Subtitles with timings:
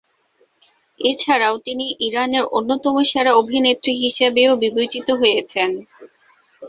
[0.99, 5.69] এছাড়াও তিনি ইরানের অন্যতম সেরা অভিনেত্রী হিসাবেও বিবেচিত হয়েছেন।